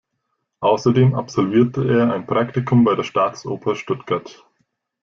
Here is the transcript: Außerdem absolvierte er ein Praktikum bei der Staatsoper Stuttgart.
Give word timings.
Außerdem 0.61 1.13
absolvierte 1.13 1.87
er 1.87 2.11
ein 2.11 2.25
Praktikum 2.25 2.83
bei 2.83 2.95
der 2.95 3.03
Staatsoper 3.03 3.75
Stuttgart. 3.75 4.43